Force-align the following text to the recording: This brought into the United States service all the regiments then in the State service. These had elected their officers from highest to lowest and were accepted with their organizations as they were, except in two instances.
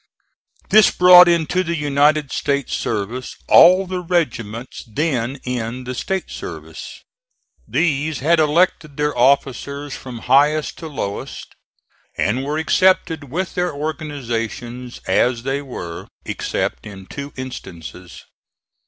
This 0.71 0.89
brought 0.89 1.27
into 1.27 1.63
the 1.63 1.75
United 1.77 2.31
States 2.31 2.73
service 2.73 3.35
all 3.47 3.85
the 3.85 3.99
regiments 3.99 4.83
then 4.91 5.39
in 5.43 5.83
the 5.83 5.93
State 5.93 6.31
service. 6.31 7.03
These 7.67 8.17
had 8.17 8.39
elected 8.39 8.97
their 8.97 9.15
officers 9.15 9.93
from 9.95 10.21
highest 10.25 10.79
to 10.79 10.87
lowest 10.87 11.53
and 12.17 12.43
were 12.43 12.57
accepted 12.57 13.25
with 13.25 13.53
their 13.53 13.71
organizations 13.71 15.01
as 15.05 15.43
they 15.43 15.61
were, 15.61 16.07
except 16.25 16.87
in 16.87 17.05
two 17.05 17.31
instances. 17.37 18.23